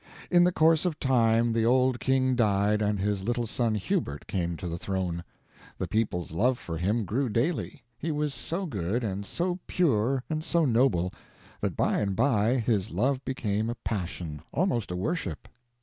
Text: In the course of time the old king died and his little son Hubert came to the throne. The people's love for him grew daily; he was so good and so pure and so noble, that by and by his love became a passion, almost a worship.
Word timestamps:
In 0.31 0.43
the 0.45 0.51
course 0.51 0.83
of 0.85 0.99
time 0.99 1.53
the 1.53 1.63
old 1.63 1.99
king 1.99 2.33
died 2.33 2.81
and 2.81 2.99
his 2.99 3.23
little 3.23 3.45
son 3.45 3.75
Hubert 3.75 4.25
came 4.25 4.57
to 4.57 4.67
the 4.67 4.79
throne. 4.79 5.23
The 5.77 5.87
people's 5.87 6.31
love 6.31 6.57
for 6.57 6.75
him 6.79 7.05
grew 7.05 7.29
daily; 7.29 7.83
he 7.99 8.09
was 8.11 8.33
so 8.33 8.65
good 8.65 9.03
and 9.03 9.27
so 9.27 9.59
pure 9.67 10.23
and 10.27 10.43
so 10.43 10.65
noble, 10.65 11.13
that 11.59 11.77
by 11.77 11.99
and 11.99 12.15
by 12.15 12.55
his 12.55 12.89
love 12.89 13.23
became 13.25 13.69
a 13.69 13.75
passion, 13.75 14.41
almost 14.51 14.89
a 14.89 14.95
worship. 14.95 15.47